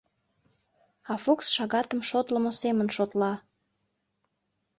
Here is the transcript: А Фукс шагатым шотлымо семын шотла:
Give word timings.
А 1.11 1.13
Фукс 1.23 1.47
шагатым 1.55 1.99
шотлымо 2.09 2.51
семын 2.61 2.87
шотла: 2.95 3.33